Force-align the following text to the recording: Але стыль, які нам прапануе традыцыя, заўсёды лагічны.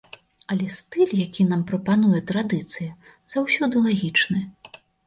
Але 0.53 0.67
стыль, 0.77 1.13
які 1.25 1.45
нам 1.51 1.61
прапануе 1.73 2.25
традыцыя, 2.33 2.91
заўсёды 3.37 3.75
лагічны. 3.87 4.45